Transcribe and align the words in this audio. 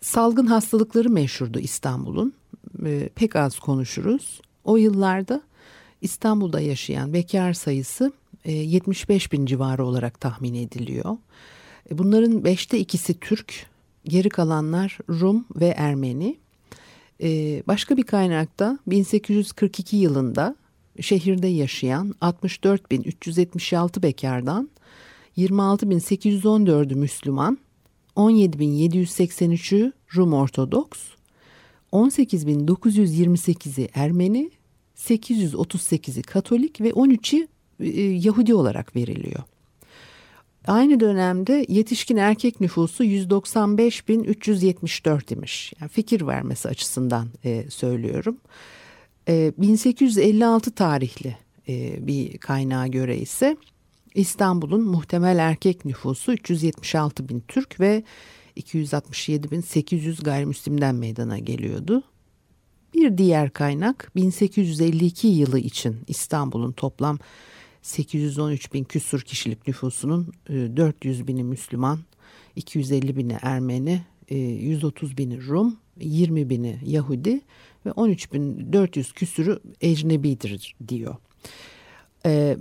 salgın 0.00 0.46
hastalıkları 0.46 1.10
meşhurdu 1.10 1.58
İstanbul'un. 1.58 2.32
E, 2.86 3.08
pek 3.14 3.36
az 3.36 3.58
konuşuruz. 3.58 4.40
O 4.64 4.76
yıllarda 4.76 5.42
İstanbul'da 6.00 6.60
yaşayan 6.60 7.12
bekar 7.12 7.52
sayısı 7.52 8.12
75 8.44 9.26
e, 9.26 9.30
bin 9.30 9.46
civarı 9.46 9.84
olarak 9.84 10.20
tahmin 10.20 10.54
ediliyor. 10.54 11.16
E, 11.90 11.98
bunların 11.98 12.44
beşte 12.44 12.78
ikisi 12.78 13.20
Türk, 13.20 13.66
geri 14.04 14.28
kalanlar 14.28 14.98
Rum 15.08 15.44
ve 15.56 15.66
Ermeni. 15.66 16.36
E, 17.22 17.62
başka 17.66 17.96
bir 17.96 18.02
kaynakta 18.02 18.78
1842 18.86 19.96
yılında 19.96 20.56
şehirde 21.00 21.46
yaşayan 21.46 22.14
64.376 22.22 24.02
bekardan 24.02 24.70
26.814'ü 25.38 26.94
Müslüman, 26.94 27.58
17.783'ü 28.16 29.92
Rum 30.16 30.32
Ortodoks, 30.32 31.00
18.928'i 31.92 33.88
Ermeni 33.94 34.50
838'i 35.00 36.22
Katolik 36.22 36.80
ve 36.80 36.90
13'ü 36.90 37.48
e, 37.80 38.00
Yahudi 38.00 38.54
olarak 38.54 38.96
veriliyor. 38.96 39.42
Aynı 40.66 41.00
dönemde 41.00 41.66
yetişkin 41.68 42.16
erkek 42.16 42.60
nüfusu 42.60 43.04
195.374 43.04 45.34
imiş. 45.34 45.72
Yani 45.80 45.88
fikir 45.88 46.26
vermesi 46.26 46.68
açısından 46.68 47.28
e, 47.44 47.70
söylüyorum. 47.70 48.36
E, 49.28 49.52
1856 49.58 50.70
tarihli 50.70 51.36
e, 51.68 52.06
bir 52.06 52.38
kaynağa 52.38 52.86
göre 52.86 53.18
ise 53.18 53.56
İstanbul'un 54.14 54.82
muhtemel 54.82 55.38
erkek 55.38 55.84
nüfusu 55.84 56.32
376 56.32 57.28
bin 57.28 57.42
Türk 57.48 57.80
ve 57.80 58.02
267.800 58.56 60.24
gayrimüslimden 60.24 60.94
meydana 60.94 61.38
geliyordu. 61.38 62.02
Bir 62.94 63.18
diğer 63.18 63.50
kaynak 63.50 64.12
1852 64.16 65.28
yılı 65.28 65.58
için 65.58 65.96
İstanbul'un 66.08 66.72
toplam 66.72 67.18
813 67.82 68.72
bin 68.72 68.84
küsur 68.84 69.20
kişilik 69.20 69.68
nüfusunun 69.68 70.32
400 70.48 71.20
e, 71.20 71.26
bini 71.26 71.44
Müslüman, 71.44 71.98
250 72.56 73.16
bini 73.16 73.36
Ermeni, 73.42 74.02
130 74.30 75.12
e, 75.12 75.16
bini 75.16 75.46
Rum, 75.46 75.76
20 76.00 76.50
bini 76.50 76.78
Yahudi 76.84 77.40
ve 77.86 77.92
13 77.92 78.32
bin 78.32 78.72
400 78.72 79.12
küsürü 79.12 79.60
ecnebidir 79.80 80.76
diyor. 80.88 81.16
E, 82.26 82.56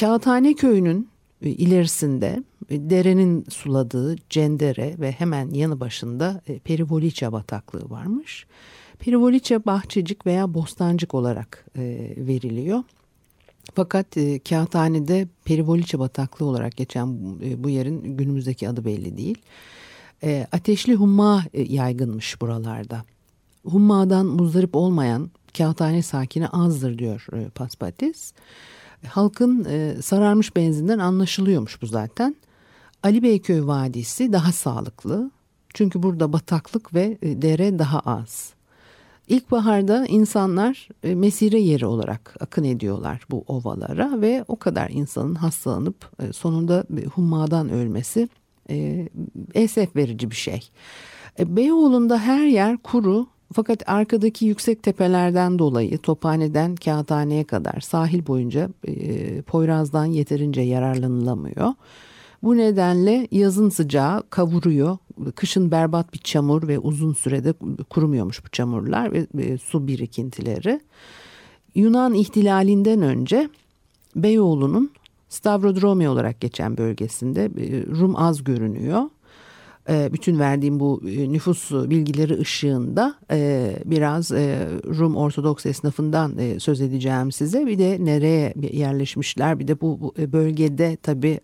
Kağıthane 0.00 0.54
köyünün 0.54 1.08
ilerisinde 1.42 2.44
derenin 2.70 3.44
suladığı 3.48 4.16
Cendere 4.30 4.94
ve 4.98 5.12
hemen 5.12 5.50
yanı 5.50 5.80
başında 5.80 6.42
Perivoliça 6.64 7.32
bataklığı 7.32 7.90
varmış. 7.90 8.46
Perivoliça 8.98 9.64
bahçecik 9.64 10.26
veya 10.26 10.54
bostancık 10.54 11.14
olarak 11.14 11.66
e, 11.76 12.14
veriliyor. 12.16 12.82
Fakat 13.74 14.16
e, 14.16 14.38
Kağıthane'de 14.38 15.28
Perivoliça 15.44 15.98
bataklığı 15.98 16.46
olarak 16.46 16.76
geçen 16.76 17.06
e, 17.42 17.64
bu 17.64 17.68
yerin 17.70 18.16
günümüzdeki 18.16 18.68
adı 18.68 18.84
belli 18.84 19.16
değil. 19.16 19.38
E, 20.22 20.46
ateşli 20.52 20.94
humma 20.94 21.44
e, 21.52 21.62
yaygınmış 21.62 22.40
buralarda. 22.40 23.04
Hummadan 23.66 24.26
muzdarip 24.26 24.76
olmayan 24.76 25.30
Kağıthane 25.58 26.02
sakini 26.02 26.48
azdır 26.48 26.98
diyor 26.98 27.26
e, 27.32 27.48
Paspatis. 27.48 28.32
Halkın 29.08 29.64
e, 29.64 30.02
sararmış 30.02 30.56
benzinden 30.56 30.98
anlaşılıyormuş 30.98 31.82
bu 31.82 31.86
zaten. 31.86 32.36
Ali 33.02 33.22
Beyköy 33.22 33.66
Vadisi 33.66 34.32
daha 34.32 34.52
sağlıklı. 34.52 35.30
Çünkü 35.74 36.02
burada 36.02 36.32
bataklık 36.32 36.94
ve 36.94 37.18
e, 37.22 37.42
dere 37.42 37.78
daha 37.78 38.00
az. 38.00 38.54
İlkbaharda 39.28 40.06
insanlar 40.06 40.88
e, 41.02 41.14
mesire 41.14 41.60
yeri 41.60 41.86
olarak 41.86 42.36
akın 42.40 42.64
ediyorlar 42.64 43.24
bu 43.30 43.44
ovalara 43.46 44.20
ve 44.20 44.44
o 44.48 44.56
kadar 44.56 44.90
insanın 44.90 45.34
hastalanıp 45.34 46.22
e, 46.22 46.32
sonunda 46.32 46.84
hummadan 47.14 47.68
ölmesi 47.68 48.28
esef 49.54 49.96
verici 49.96 50.30
bir 50.30 50.36
şey. 50.36 50.70
Beyoğlu'nda 51.38 52.18
her 52.18 52.46
yer 52.46 52.76
kuru 52.76 53.26
fakat 53.52 53.88
arkadaki 53.88 54.46
yüksek 54.46 54.82
tepelerden 54.82 55.58
dolayı 55.58 55.98
Tophane'den 55.98 56.74
Kağıthane'ye 56.74 57.44
kadar 57.44 57.80
sahil 57.80 58.26
boyunca 58.26 58.70
Poyraz'dan 59.46 60.04
yeterince 60.04 60.60
yararlanılamıyor. 60.60 61.72
Bu 62.42 62.56
nedenle 62.56 63.28
yazın 63.30 63.68
sıcağı 63.68 64.22
kavuruyor. 64.30 64.98
Kışın 65.34 65.70
berbat 65.70 66.12
bir 66.12 66.18
çamur 66.18 66.68
ve 66.68 66.78
uzun 66.78 67.12
sürede 67.12 67.54
kurumuyormuş 67.90 68.44
bu 68.44 68.48
çamurlar 68.48 69.12
ve, 69.12 69.26
ve 69.34 69.58
su 69.58 69.86
birikintileri. 69.86 70.80
Yunan 71.74 72.14
ihtilalinden 72.14 73.02
önce 73.02 73.48
Beyoğlu'nun 74.16 74.90
Stavrodromi 75.28 76.08
olarak 76.08 76.40
geçen 76.40 76.76
bölgesinde 76.76 77.44
e, 77.44 77.86
Rum 77.86 78.16
az 78.16 78.44
görünüyor. 78.44 79.02
E, 79.90 80.12
bütün 80.12 80.38
verdiğim 80.38 80.80
bu 80.80 81.02
e, 81.08 81.32
nüfus 81.32 81.70
bilgileri 81.72 82.38
ışığında 82.40 83.14
e, 83.30 83.72
biraz 83.84 84.30
Rum 84.98 85.16
Ortodoks 85.16 85.66
esnafından 85.66 86.58
söz 86.58 86.80
edeceğim 86.80 87.32
size. 87.32 87.66
Bir 87.66 87.78
de 87.78 87.96
nereye 88.00 88.54
yerleşmişler 88.72 89.58
bir 89.58 89.68
de 89.68 89.80
bu 89.80 90.14
bölgede 90.18 90.98
tabii 91.02 91.40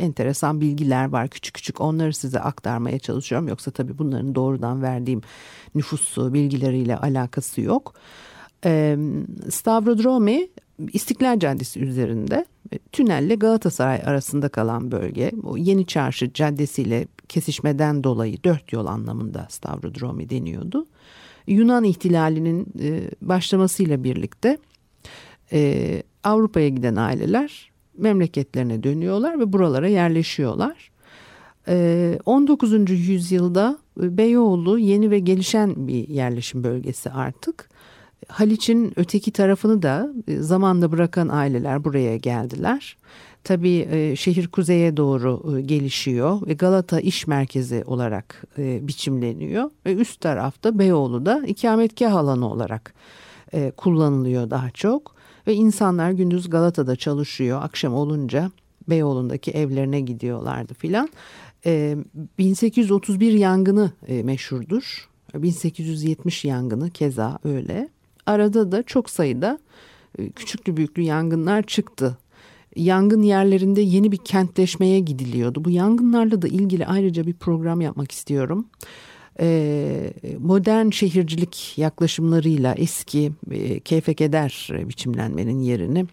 enteresan 0.00 0.60
bilgiler 0.60 1.08
var 1.08 1.28
küçük 1.28 1.54
küçük 1.54 1.80
onları 1.80 2.14
size 2.14 2.40
aktarmaya 2.40 2.98
çalışıyorum. 2.98 3.48
Yoksa 3.48 3.70
tabii 3.70 3.98
bunların 3.98 4.34
doğrudan 4.34 4.82
verdiğim 4.82 5.20
nüfus 5.74 6.16
bilgileriyle 6.18 6.96
alakası 6.96 7.60
yok. 7.60 7.94
Stavrodromi 9.50 10.48
İstiklal 10.92 11.38
Caddesi 11.38 11.80
üzerinde 11.80 12.46
tünelle 12.92 13.34
Galatasaray 13.34 14.02
arasında 14.06 14.48
kalan 14.48 14.90
bölge. 14.90 15.32
Yeni 15.56 15.86
Çarşı 15.86 16.32
Caddesi 16.32 16.82
ile 16.82 17.06
kesişmeden 17.32 18.04
dolayı 18.04 18.44
dört 18.44 18.72
yol 18.72 18.86
anlamında 18.86 19.46
Stavrodromi 19.50 20.30
deniyordu. 20.30 20.86
Yunan 21.46 21.84
ihtilalinin 21.84 22.66
e, 22.80 23.10
başlamasıyla 23.22 24.04
birlikte 24.04 24.58
e, 25.52 26.02
Avrupa'ya 26.24 26.68
giden 26.68 26.96
aileler 26.96 27.70
memleketlerine 27.98 28.82
dönüyorlar 28.82 29.40
ve 29.40 29.52
buralara 29.52 29.88
yerleşiyorlar. 29.88 30.90
E, 31.68 32.18
19. 32.26 32.90
yüzyılda 32.90 33.78
Beyoğlu 33.96 34.78
yeni 34.78 35.10
ve 35.10 35.18
gelişen 35.18 35.88
bir 35.88 36.08
yerleşim 36.08 36.64
bölgesi 36.64 37.10
artık. 37.10 37.68
Haliç'in 38.28 38.92
öteki 38.96 39.30
tarafını 39.30 39.82
da 39.82 40.12
e, 40.28 40.36
zamanda 40.36 40.92
bırakan 40.92 41.28
aileler 41.28 41.84
buraya 41.84 42.16
geldiler. 42.16 42.96
Tabii 43.44 43.88
e, 43.90 44.16
şehir 44.16 44.48
kuzeye 44.48 44.96
doğru 44.96 45.56
e, 45.58 45.60
gelişiyor 45.60 46.46
ve 46.46 46.54
Galata 46.54 47.00
iş 47.00 47.26
merkezi 47.26 47.84
olarak 47.86 48.44
biçimleniyor. 48.58 49.70
Ve 49.86 49.94
üst 49.94 50.20
tarafta 50.20 50.78
Beyoğlu 50.78 51.26
da 51.26 51.42
ikametgah 51.46 52.14
alanı 52.14 52.50
olarak 52.52 52.94
kullanılıyor 53.76 54.50
daha 54.50 54.70
çok. 54.70 55.14
Ve 55.46 55.54
insanlar 55.54 56.10
gündüz 56.10 56.50
Galata'da 56.50 56.96
çalışıyor. 56.96 57.62
Akşam 57.62 57.94
olunca 57.94 58.50
Beyoğlu'ndaki 58.88 59.50
evlerine 59.50 60.00
gidiyorlardı 60.00 60.74
filan. 60.74 61.08
1831 62.38 63.32
yangını 63.32 63.92
meşhurdur. 64.08 65.08
1870 65.34 66.44
yangını 66.44 66.90
keza 66.90 67.38
öyle. 67.44 67.88
Arada 68.26 68.72
da 68.72 68.82
çok 68.82 69.10
sayıda 69.10 69.58
e, 70.18 70.30
küçüklü 70.30 70.76
büyüklü 70.76 71.02
yangınlar 71.02 71.62
çıktı. 71.62 72.18
Yangın 72.76 73.22
yerlerinde 73.22 73.80
yeni 73.80 74.12
bir 74.12 74.16
kentleşmeye 74.16 75.00
gidiliyordu. 75.00 75.64
Bu 75.64 75.70
yangınlarla 75.70 76.42
da 76.42 76.48
ilgili 76.48 76.86
ayrıca 76.86 77.26
bir 77.26 77.34
program 77.34 77.80
yapmak 77.80 78.12
istiyorum. 78.12 78.66
Ee, 79.40 80.12
modern 80.38 80.90
şehircilik 80.90 81.78
yaklaşımlarıyla 81.78 82.74
eski 82.74 83.32
e, 83.50 83.80
keyfe 83.80 84.14
keder 84.14 84.68
biçimlenmenin 84.70 85.60
yerini 85.60 86.06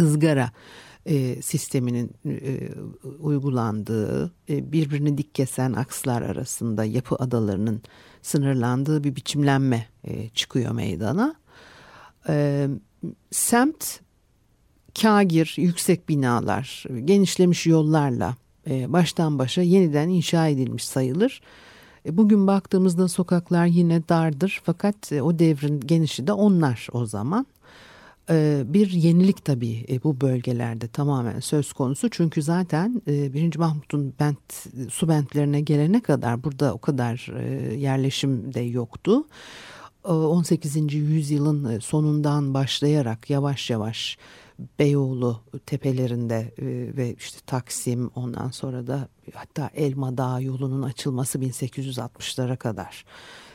ızgara 0.00 0.50
e, 1.06 1.42
sisteminin 1.42 2.10
e, 2.26 2.68
uygulandığı, 3.20 4.32
e, 4.48 4.72
birbirini 4.72 5.18
dik 5.18 5.34
kesen 5.34 5.72
akslar 5.72 6.22
arasında 6.22 6.84
yapı 6.84 7.16
adalarının 7.16 7.82
sınırlandığı 8.22 9.04
bir 9.04 9.16
biçimlenme 9.16 9.86
e, 10.04 10.28
çıkıyor 10.28 10.72
meydana. 10.72 11.34
E, 12.28 12.66
semt 13.30 14.00
kagir, 15.02 15.54
yüksek 15.58 16.08
binalar, 16.08 16.84
genişlemiş 17.04 17.66
yollarla 17.66 18.36
e, 18.70 18.92
baştan 18.92 19.38
başa 19.38 19.62
yeniden 19.62 20.08
inşa 20.08 20.48
edilmiş 20.48 20.84
sayılır. 20.84 21.40
E, 22.06 22.16
bugün 22.16 22.46
baktığımızda 22.46 23.08
sokaklar 23.08 23.66
yine 23.66 24.08
dardır 24.08 24.60
fakat 24.64 25.12
e, 25.12 25.22
o 25.22 25.38
devrin 25.38 25.80
genişi 25.80 26.26
de 26.26 26.32
onlar 26.32 26.88
o 26.92 27.06
zaman. 27.06 27.46
Bir 28.64 28.90
yenilik 28.90 29.44
tabii 29.44 30.00
bu 30.04 30.20
bölgelerde 30.20 30.88
tamamen 30.88 31.40
söz 31.40 31.72
konusu. 31.72 32.10
Çünkü 32.10 32.42
zaten 32.42 33.02
1. 33.06 33.54
E, 33.54 33.58
Mahmut'un 33.58 34.14
bent, 34.20 34.66
su 34.90 35.08
bentlerine 35.08 35.60
gelene 35.60 36.02
kadar 36.02 36.44
burada 36.44 36.74
o 36.74 36.78
kadar 36.78 37.26
yerleşim 37.76 38.54
de 38.54 38.60
yoktu. 38.60 39.24
18. 40.04 40.94
yüzyılın 40.94 41.78
sonundan 41.78 42.54
başlayarak 42.54 43.30
yavaş 43.30 43.70
yavaş 43.70 44.18
Beyoğlu 44.78 45.40
tepelerinde 45.66 46.54
ve 46.96 47.14
işte 47.14 47.38
Taksim 47.46 48.10
ondan 48.14 48.50
sonra 48.50 48.86
da 48.86 49.08
hatta 49.34 49.70
Elma 49.74 50.16
Dağı 50.16 50.42
yolunun 50.42 50.82
açılması 50.82 51.38
1860'lara 51.38 52.56
kadar 52.56 53.04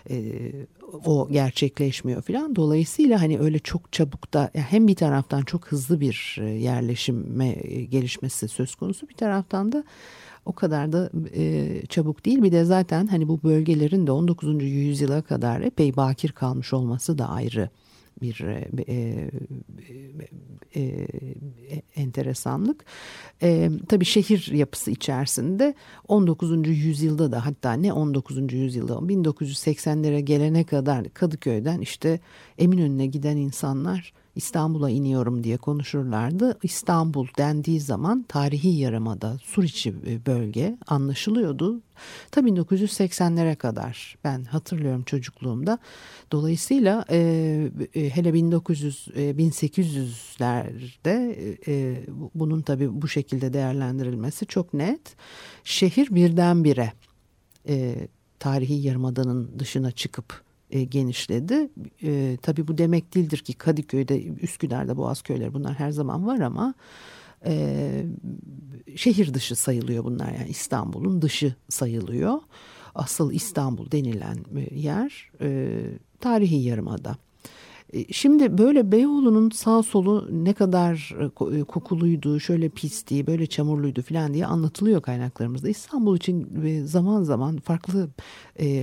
e, 0.10 0.52
o 1.06 1.30
gerçekleşmiyor 1.31 2.22
falan. 2.22 2.56
Dolayısıyla 2.56 3.22
hani 3.22 3.40
öyle 3.40 3.60
çok 3.60 3.92
çabuk 3.92 4.34
da 4.34 4.50
hem 4.54 4.88
bir 4.88 4.96
taraftan 4.96 5.42
çok 5.42 5.68
hızlı 5.68 6.00
bir 6.00 6.38
e, 6.42 6.46
yerleşime 6.46 7.56
e, 7.62 7.84
gelişmesi 7.84 8.48
söz 8.48 8.75
konusu 8.75 9.10
bir 9.10 9.16
taraftan 9.16 9.72
da 9.72 9.84
o 10.46 10.54
kadar 10.54 10.92
da 10.92 11.10
e, 11.36 11.81
çabuk 11.90 12.25
değil. 12.25 12.44
Bir 12.44 12.52
de 12.52 12.63
zaten 12.63 13.07
hani 13.07 13.28
bu 13.28 13.44
bölgelerin 13.44 14.07
de 14.07 14.12
19. 14.12 14.63
yüzyıla 14.63 15.22
kadar 15.22 15.62
epey 15.62 15.96
bakir 15.96 16.31
kalmış 16.31 16.74
olması 16.74 17.18
da 17.18 17.30
ayrı 17.30 17.69
bir 18.22 18.40
e, 18.42 18.70
e, 18.88 19.30
e, 20.76 20.82
e, 20.82 21.82
enteresanlık. 21.96 22.86
E, 23.42 23.70
tabii 23.90 24.06
şehir 24.06 24.52
yapısı 24.54 24.92
içerisinde 24.92 25.74
19. 26.08 26.68
yüzyılda 26.68 27.32
da 27.32 27.46
hatta 27.46 27.74
ne 27.74 27.94
19. 27.94 28.54
yüzyılda 28.54 28.94
1980'lere 28.94 30.20
gelene 30.20 30.64
kadar 30.64 31.10
Kadıköy'den 31.10 31.80
işte 31.82 32.20
Eminönü'ne 32.58 33.06
giden 33.06 33.38
insanlar 33.38 34.14
İstanbul'a 34.36 34.90
iniyorum 34.90 35.44
diye 35.44 35.58
konuşurlardı. 35.58 36.58
İstanbul 36.64 37.28
dendiği 37.38 37.82
zaman 37.82 38.26
tarihi 38.28 38.70
yaramada 38.70 39.38
Suriçi 39.44 39.96
e, 40.08 40.26
bölge 40.26 40.78
anlaşılıyordu. 40.88 41.82
Tabii 42.32 42.50
1980'lere 42.50 43.56
kadar 43.56 44.18
ben 44.24 44.44
hatırlıyorum 44.44 45.04
çocukluğumda. 45.04 45.78
Dolayısıyla 46.32 47.06
e, 47.10 47.18
e 47.96 48.10
hele 48.10 48.34
1900 48.34 49.08
e, 49.16 49.22
1800'lerde 49.22 51.36
e, 51.68 52.04
bunun 52.36 52.62
tabii 52.62 53.02
bu 53.02 53.08
şekilde 53.08 53.54
değerlendirilmesi 53.54 54.46
çok 54.46 54.74
net. 54.74 55.16
Şehir 55.64 56.16
birdenbire 56.16 56.94
e, 57.68 57.96
tarihi 58.40 58.74
yarımadanın 58.74 59.60
dışına 59.60 59.92
çıkıp 59.92 60.44
e, 60.75 60.83
genişledi. 60.83 61.69
E, 62.04 62.38
tabii 62.42 62.68
bu 62.68 62.77
demek 62.77 63.16
değildir 63.16 63.38
ki 63.38 63.54
Kadıköy'de, 63.54 64.25
Üsküdar'da 64.25 64.98
Boğaz 64.98 65.22
köyleri 65.22 65.54
bunlar 65.54 65.74
her 65.74 65.92
zaman 65.92 66.27
var 66.27 66.39
ama 66.39 66.74
e, 67.45 68.06
şehir 68.95 69.33
dışı 69.33 69.56
sayılıyor 69.56 70.04
bunlar 70.04 70.31
yani 70.31 70.50
İstanbul'un 70.50 71.22
dışı 71.22 71.56
sayılıyor. 71.69 72.39
Asıl 72.95 73.31
İstanbul 73.31 73.92
denilen 73.92 74.38
e, 74.56 74.75
yer 74.75 75.31
e, 75.42 75.80
tarihi 76.19 76.56
yarımada. 76.56 77.18
E, 77.94 78.14
şimdi 78.14 78.58
böyle 78.58 78.92
Beyoğlu'nun 78.92 79.50
sağ 79.50 79.84
solu 79.84 80.30
ne 80.32 80.54
kadar 80.54 81.16
e, 81.20 81.58
e, 81.60 81.64
kokuluydu, 81.64 82.40
şöyle 82.40 82.70
pisti, 82.70 83.28
böyle 83.28 83.48
çamurluydu 83.48 84.02
falan 84.02 84.34
diye 84.34 84.46
anlatılıyor 84.46 85.02
kaynaklarımızda. 85.02 85.69
İstanbul 85.69 86.18
için 86.18 86.48
zaman 86.86 87.24
zaman 87.24 87.57
farklı 87.57 88.09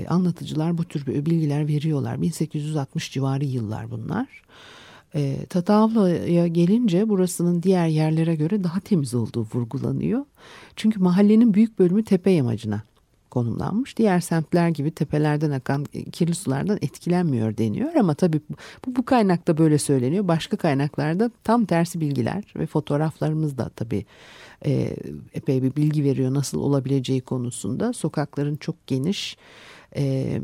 anlatıcılar 0.08 0.78
bu 0.78 0.84
tür 0.84 1.06
bilgiler 1.06 1.68
veriyorlar. 1.68 2.22
1860 2.22 3.12
civarı 3.12 3.44
yıllar 3.44 3.90
bunlar. 3.90 4.42
E, 5.14 5.46
Tatavla'ya 5.46 6.46
gelince 6.46 7.08
burasının 7.08 7.62
diğer 7.62 7.86
yerlere 7.86 8.34
göre 8.34 8.64
daha 8.64 8.80
temiz 8.80 9.14
olduğu 9.14 9.46
vurgulanıyor. 9.54 10.24
Çünkü 10.76 11.00
mahallenin 11.00 11.54
büyük 11.54 11.78
bölümü 11.78 12.04
tepe 12.04 12.30
yamacına 12.30 12.82
konumlanmış. 13.32 13.96
Diğer 13.96 14.20
semtler 14.20 14.68
gibi 14.68 14.90
tepelerden 14.90 15.50
akan 15.50 15.84
kirli 16.12 16.34
sulardan 16.34 16.78
etkilenmiyor 16.82 17.56
deniyor 17.56 17.94
ama 17.94 18.14
tabii 18.14 18.40
bu, 18.86 18.96
bu 18.96 19.04
kaynakta 19.04 19.58
böyle 19.58 19.78
söyleniyor. 19.78 20.28
Başka 20.28 20.56
kaynaklarda 20.56 21.30
tam 21.44 21.64
tersi 21.64 22.00
bilgiler 22.00 22.44
ve 22.56 22.66
fotoğraflarımız 22.66 23.58
da 23.58 23.68
tabii 23.68 24.04
e, 24.66 24.96
epey 25.34 25.62
bir 25.62 25.76
bilgi 25.76 26.04
veriyor 26.04 26.34
nasıl 26.34 26.58
olabileceği 26.58 27.20
konusunda. 27.20 27.92
Sokakların 27.92 28.56
çok 28.56 28.86
geniş 28.86 29.36
e, 29.96 30.40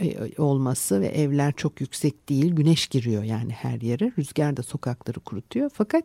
e, 0.00 0.42
olması 0.42 1.00
ve 1.00 1.06
evler 1.06 1.52
çok 1.56 1.80
yüksek 1.80 2.28
değil. 2.28 2.52
Güneş 2.54 2.86
giriyor 2.86 3.22
yani 3.22 3.52
her 3.52 3.80
yere. 3.80 4.12
Rüzgar 4.18 4.56
da 4.56 4.62
sokakları 4.62 5.20
kurutuyor. 5.20 5.70
Fakat 5.74 6.04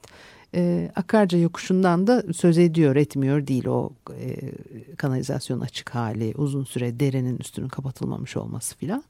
e, 0.53 0.91
Akarca 0.95 1.37
yokuşundan 1.37 2.07
da 2.07 2.23
söz 2.33 2.57
ediyor 2.57 2.95
etmiyor 2.95 3.47
değil 3.47 3.65
o 3.65 3.89
e, 4.19 4.51
kanalizasyon 4.97 5.59
açık 5.59 5.89
hali 5.95 6.33
uzun 6.37 6.63
süre 6.63 6.99
derenin 6.99 7.37
üstünün 7.37 7.67
kapatılmamış 7.67 8.37
olması 8.37 8.77
filan. 8.77 9.03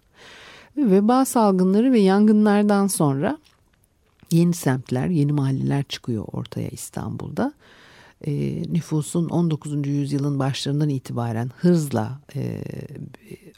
Veba 0.77 1.25
salgınları 1.25 1.91
ve 1.91 1.99
yangınlardan 1.99 2.87
sonra 2.87 3.37
yeni 4.31 4.53
semtler 4.53 5.07
yeni 5.07 5.31
mahalleler 5.31 5.83
çıkıyor 5.83 6.25
ortaya 6.33 6.69
İstanbul'da 6.69 7.53
e, 8.21 8.63
nüfusun 8.73 9.29
19. 9.29 9.87
yüzyılın 9.87 10.39
başlarından 10.39 10.89
itibaren 10.89 11.51
hızla 11.57 12.19
e, 12.35 12.63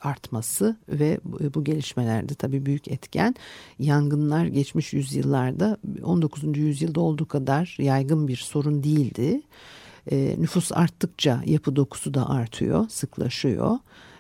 artması 0.02 0.78
ve 0.90 1.20
bu, 1.24 1.40
bu 1.54 1.64
gelişmelerde 1.64 2.36
tabii 2.36 2.66
büyük 2.66 2.88
etken 2.88 3.36
yangınlar 3.80 4.46
geçmiş 4.46 4.94
yüzyıllarda 4.94 5.78
19. 6.04 6.58
yüzyılda 6.58 7.00
olduğu 7.00 7.28
kadar 7.28 7.78
yaygın 7.80 8.28
bir 8.28 8.38
sorun 8.38 8.84
değildi. 8.84 9.42
E, 10.12 10.36
nüfus 10.38 10.72
arttıkça 10.72 11.42
yapı 11.46 11.76
dokusu 11.76 12.14
da 12.14 12.30
artıyor, 12.30 12.90
sıklaşıyor. 12.90 13.78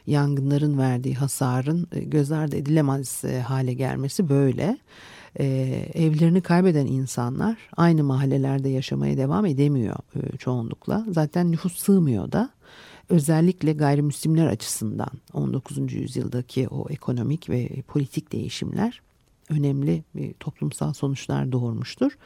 Yangınların 0.07 0.77
verdiği 0.77 1.15
hasarın 1.15 1.87
e, 1.91 1.99
göz 1.99 2.31
ardı 2.31 2.55
edilemez 2.55 3.21
e, 3.25 3.41
hale 3.41 3.73
gelmesi 3.73 4.29
böyle 4.29 4.77
e, 5.39 5.45
evlerini 5.93 6.41
kaybeden 6.41 6.85
insanlar 6.85 7.57
aynı 7.77 8.03
mahallelerde 8.03 8.69
yaşamaya 8.69 9.17
devam 9.17 9.45
edemiyor 9.45 9.95
e, 10.15 10.37
çoğunlukla. 10.37 11.05
Zaten 11.11 11.51
nüfus 11.51 11.77
sığmıyor 11.77 12.31
da 12.31 12.49
özellikle 13.09 13.73
gayrimüslimler 13.73 14.47
açısından 14.47 15.11
19. 15.33 15.93
yüzyıldaki 15.93 16.67
o 16.67 16.89
ekonomik 16.89 17.49
ve 17.49 17.81
politik 17.87 18.31
değişimler 18.31 19.01
önemli 19.49 20.03
bir 20.15 20.33
toplumsal 20.33 20.93
sonuçlar 20.93 21.51
doğurmuştur. 21.51 22.17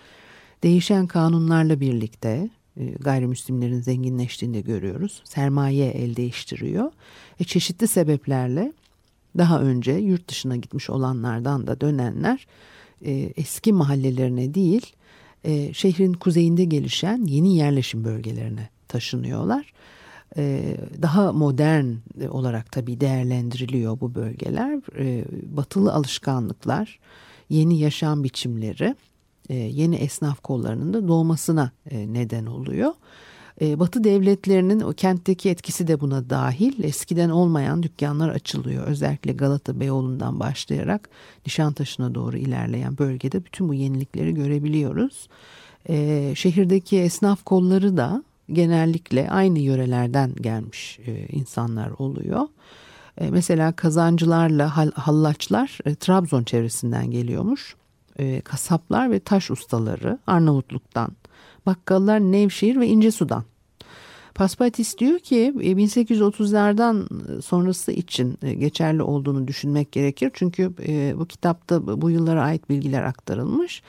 Değişen 0.64 1.08
kanunlarla 1.08 1.80
birlikte 1.80 2.50
e, 2.78 2.86
gayrimüslimlerin 2.86 3.82
zenginleştiğini 3.82 4.54
de 4.54 4.62
görüyoruz. 4.62 5.22
Sermaye 5.26 5.92
el 5.92 6.16
değiştiriyor. 6.16 6.92
E, 7.40 7.44
çeşitli 7.44 7.88
sebeplerle 7.88 8.74
daha 9.38 9.62
önce 9.62 9.92
yurt 9.92 10.28
dışına 10.30 10.56
gitmiş 10.56 10.90
olanlardan 10.90 11.68
da 11.68 11.82
dönenler 11.82 12.48
e, 13.06 13.12
eski 13.36 13.74
mahallelerine 13.74 14.54
değil 14.54 14.96
e, 15.44 15.74
şehrin 15.74 16.14
kuzeyinde 16.14 16.64
gelişen 16.64 17.26
yeni 17.26 17.56
yerleşim 17.56 18.04
bölgelerine 18.04 18.70
taşınıyorlar. 18.88 19.74
E, 20.38 20.78
daha 21.02 21.32
modern 21.32 21.86
e, 22.22 22.30
olarak 22.30 22.72
tabii 22.72 23.02
değerlendiriliyor 23.02 24.00
bu 24.00 24.16
bölgeler. 24.16 24.80
E, 25.00 25.26
batılı 25.58 25.94
alışkanlıklar, 25.94 27.00
yeni 27.50 27.80
yaşam 27.80 28.24
biçimleri 28.24 28.96
e, 29.50 29.56
yeni 29.56 29.96
esnaf 29.96 30.42
kollarının 30.42 30.94
da 30.94 31.08
doğmasına 31.08 31.72
e, 31.92 32.14
neden 32.14 32.46
oluyor. 32.46 32.94
E, 33.62 33.80
Batı 33.80 34.04
devletlerinin 34.04 34.80
o 34.80 34.94
kentteki 34.94 35.50
etkisi 35.50 35.88
de 35.88 36.00
buna 36.00 36.30
dahil. 36.30 36.84
Eskiden 36.84 37.30
olmayan 37.30 37.84
dükkanlar 37.84 38.30
açılıyor. 38.30 38.88
Özellikle 38.88 39.34
Galata 39.34 39.80
Beyoğlu'ndan 39.80 40.40
başlayarak 40.40 41.10
Nişantaşı'na 41.46 42.16
doğru 42.16 42.38
ilerleyen 42.38 42.98
bölgede 42.98 43.46
bütün 43.46 43.70
bu 43.70 43.74
yenilikleri 43.74 44.34
görebiliyoruz. 44.34 45.28
E, 45.90 46.34
şehirdeki 46.36 47.00
esnaf 47.00 47.44
kolları 47.46 47.98
da 47.98 48.24
genellikle 48.52 49.32
aynı 49.32 49.60
yörelerden 49.60 50.36
gelmiş 50.36 51.00
e, 51.06 51.28
insanlar 51.28 51.90
oluyor. 51.90 52.48
Mesela 53.30 53.72
kazancılarla 53.72 54.78
hallaçlar 54.94 55.80
Trabzon 56.00 56.44
çevresinden 56.44 57.12
geliyormuş. 57.12 57.76
Kasaplar 58.44 59.12
ve 59.12 59.20
taş 59.20 59.52
ustaları 59.52 60.20
Arnavutluk'tan 60.28 61.12
bakkallar 61.66 62.20
Nevşehir 62.20 62.80
ve 62.80 62.88
İncesu'dan 62.88 63.44
Paspatis 64.36 64.98
diyor 64.98 65.20
ki 65.20 65.54
e, 65.62 65.72
1830'lardan 65.72 67.06
e, 67.38 67.42
sonrası 67.42 67.92
için 67.92 68.38
e, 68.44 68.54
geçerli 68.54 69.04
olduğunu 69.04 69.48
düşünmek 69.48 69.92
gerekir. 69.92 70.32
Çünkü 70.34 70.74
bu 71.20 71.26
kitapta 71.26 72.02
bu 72.02 72.10
yıllara 72.10 72.44
ait 72.44 72.70
bilgiler 72.70 73.04
aktarılmış. 73.04 73.82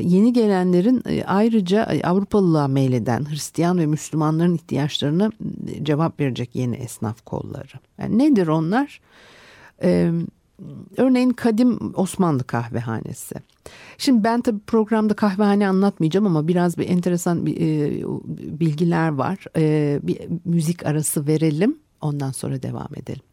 Yeni 0.00 0.32
gelenlerin 0.32 1.02
ayrıca 1.26 1.88
Avrupalılığa 2.04 2.68
meyleden 2.68 3.30
Hristiyan 3.30 3.78
ve 3.78 3.86
Müslümanların 3.86 4.54
ihtiyaçlarına 4.54 5.30
cevap 5.82 6.20
verecek 6.20 6.50
yeni 6.54 6.76
esnaf 6.76 7.24
kolları. 7.24 7.72
Yani 7.98 8.18
nedir 8.18 8.46
onlar? 8.46 9.00
Ee, 9.82 10.12
Örneğin 10.96 11.30
kadim 11.30 11.78
Osmanlı 11.94 12.44
kahvehanesi. 12.44 13.34
Şimdi 13.98 14.24
ben 14.24 14.40
tabii 14.40 14.60
programda 14.66 15.14
kahvehane 15.14 15.68
anlatmayacağım 15.68 16.26
ama 16.26 16.48
biraz 16.48 16.78
bir 16.78 16.88
enteresan 16.88 17.46
bir, 17.46 17.56
e, 17.60 18.02
bilgiler 18.60 19.08
var. 19.08 19.44
E, 19.56 19.98
bir 20.02 20.18
müzik 20.44 20.86
arası 20.86 21.26
verelim 21.26 21.78
ondan 22.00 22.30
sonra 22.32 22.62
devam 22.62 22.88
edelim. 22.96 23.27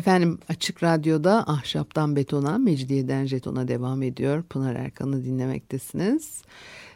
Efendim 0.00 0.38
Açık 0.48 0.82
Radyo'da 0.82 1.44
Ahşaptan 1.46 2.16
Betona, 2.16 2.58
Mecidiyeden 2.58 3.26
Jeton'a 3.26 3.68
devam 3.68 4.02
ediyor. 4.02 4.42
Pınar 4.42 4.74
Erkan'ı 4.74 5.24
dinlemektesiniz. 5.24 6.42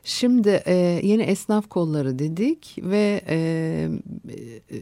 Şimdi 0.07 0.63
e, 0.67 0.75
yeni 1.03 1.23
esnaf 1.23 1.69
kolları 1.69 2.19
dedik 2.19 2.77
ve 2.83 3.21
e, 3.29 3.89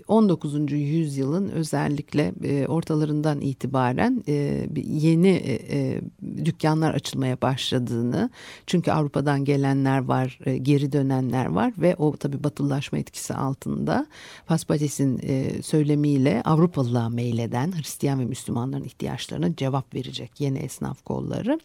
19. 0.08 0.72
yüzyılın 0.72 1.48
özellikle 1.48 2.32
e, 2.44 2.66
ortalarından 2.66 3.40
itibaren 3.40 4.24
e, 4.28 4.66
yeni 4.84 5.28
e, 5.28 5.78
e, 5.78 6.00
dükkanlar 6.44 6.94
açılmaya 6.94 7.40
başladığını 7.42 8.30
çünkü 8.66 8.90
Avrupa'dan 8.90 9.44
gelenler 9.44 9.98
var, 9.98 10.38
e, 10.46 10.56
geri 10.58 10.92
dönenler 10.92 11.46
var 11.46 11.72
ve 11.78 11.96
o 11.96 12.16
tabi 12.16 12.44
batılılaşma 12.44 12.98
etkisi 12.98 13.34
altında 13.34 14.06
Paspates'in 14.46 15.20
e, 15.22 15.62
söylemiyle 15.62 16.42
Avrupalılığa 16.44 17.08
meyleden 17.08 17.72
Hristiyan 17.78 18.20
ve 18.20 18.24
Müslümanların 18.24 18.84
ihtiyaçlarına 18.84 19.56
cevap 19.56 19.94
verecek 19.94 20.40
yeni 20.40 20.58
esnaf 20.58 21.04
kolları. 21.04 21.58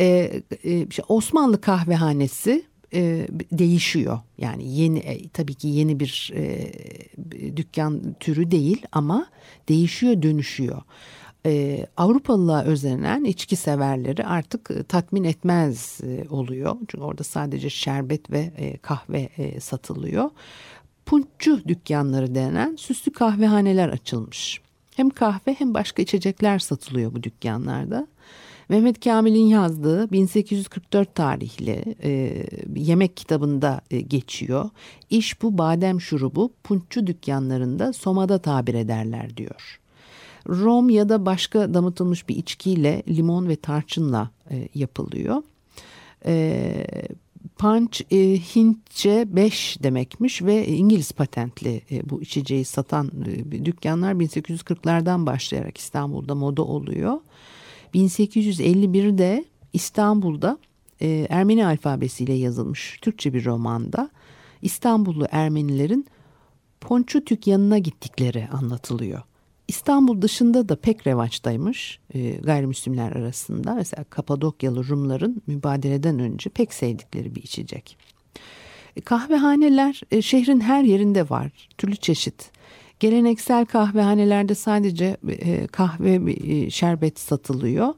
E, 0.00 0.40
e, 0.64 0.86
Osmanlı 1.08 1.60
kahvehanesi 1.60 2.64
e, 2.94 3.28
değişiyor. 3.52 4.18
Yani 4.38 4.68
yeni 4.68 4.98
e, 4.98 5.28
tabii 5.28 5.54
ki 5.54 5.68
yeni 5.68 6.00
bir 6.00 6.32
e, 6.34 6.72
dükkan 7.56 8.14
türü 8.20 8.50
değil 8.50 8.86
ama 8.92 9.26
değişiyor, 9.68 10.22
dönüşüyor. 10.22 10.82
E, 11.46 11.86
Avrupalılığa 11.96 12.62
özenen 12.62 13.24
içki 13.24 13.56
severleri 13.56 14.26
artık 14.26 14.70
e, 14.70 14.82
tatmin 14.82 15.24
etmez 15.24 16.00
e, 16.02 16.28
oluyor. 16.30 16.76
Çünkü 16.88 17.04
orada 17.04 17.24
sadece 17.24 17.70
şerbet 17.70 18.30
ve 18.30 18.52
e, 18.56 18.76
kahve 18.76 19.28
e, 19.38 19.60
satılıyor. 19.60 20.30
Punççu 21.06 21.68
dükkanları 21.68 22.34
denen 22.34 22.76
süslü 22.76 23.12
kahvehaneler 23.12 23.88
açılmış. 23.88 24.60
Hem 24.96 25.10
kahve 25.10 25.54
hem 25.54 25.74
başka 25.74 26.02
içecekler 26.02 26.58
satılıyor 26.58 27.14
bu 27.14 27.22
dükkanlarda. 27.22 28.06
Mehmet 28.68 29.04
Kamil'in 29.04 29.46
yazdığı 29.46 30.12
1844 30.12 31.14
tarihli 31.14 31.84
e, 32.02 32.42
yemek 32.76 33.16
kitabında 33.16 33.80
e, 33.90 34.00
geçiyor. 34.00 34.70
İş 35.10 35.42
bu 35.42 35.58
badem 35.58 36.00
şurubu 36.00 36.52
punççu 36.64 37.06
dükkanlarında 37.06 37.92
somada 37.92 38.38
tabir 38.38 38.74
ederler 38.74 39.36
diyor. 39.36 39.80
Rom 40.48 40.90
ya 40.90 41.08
da 41.08 41.26
başka 41.26 41.74
damıtılmış 41.74 42.28
bir 42.28 42.36
içkiyle 42.36 43.02
limon 43.08 43.48
ve 43.48 43.56
tarçınla 43.56 44.30
e, 44.50 44.68
yapılıyor. 44.74 45.42
E, 46.26 46.86
Punch 47.58 48.00
e, 48.10 48.16
Hintçe 48.56 49.36
5 49.36 49.82
demekmiş 49.82 50.42
ve 50.42 50.66
İngiliz 50.66 51.12
patentli 51.12 51.82
e, 51.90 52.10
bu 52.10 52.22
içeceği 52.22 52.64
satan 52.64 53.10
e, 53.26 53.64
dükkanlar 53.64 54.12
1840'lardan 54.12 55.26
başlayarak 55.26 55.78
İstanbul'da 55.78 56.34
moda 56.34 56.62
oluyor. 56.62 57.20
1851'de 57.94 59.44
İstanbul'da 59.72 60.58
e, 61.00 61.26
Ermeni 61.30 61.66
alfabesiyle 61.66 62.32
yazılmış 62.32 62.98
Türkçe 63.02 63.34
bir 63.34 63.44
romanda 63.44 64.10
İstanbullu 64.62 65.26
Ermenilerin 65.30 66.06
Ponçutük 66.80 67.46
yanına 67.46 67.78
gittikleri 67.78 68.48
anlatılıyor. 68.52 69.22
İstanbul 69.68 70.22
dışında 70.22 70.68
da 70.68 70.76
pek 70.76 71.06
revaçtaymış 71.06 71.98
e, 72.14 72.30
gayrimüslimler 72.30 73.12
arasında. 73.12 73.74
Mesela 73.74 74.04
Kapadokyalı 74.04 74.88
Rumların 74.88 75.42
mübadeleden 75.46 76.18
önce 76.18 76.50
pek 76.50 76.74
sevdikleri 76.74 77.34
bir 77.34 77.42
içecek. 77.42 77.96
E, 78.96 79.00
kahvehaneler 79.00 80.00
e, 80.10 80.22
şehrin 80.22 80.60
her 80.60 80.82
yerinde 80.82 81.30
var. 81.30 81.68
Türlü 81.78 81.96
çeşit. 81.96 82.50
Geleneksel 83.00 83.64
kahvehanelerde 83.64 84.54
sadece 84.54 85.16
e, 85.28 85.66
kahve 85.66 86.32
e, 86.32 86.70
şerbet 86.70 87.18
satılıyor. 87.18 87.94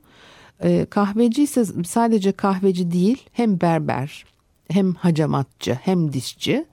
E, 0.62 0.87
kahveci 0.91 1.43
ise 1.43 1.65
sadece 1.87 2.33
kahveci 2.33 2.91
değil 2.91 3.26
hem 3.33 3.61
berber 3.61 4.25
hem 4.71 4.95
hacamatçı 4.95 5.79
hem 5.83 6.12
dişçi 6.12 6.67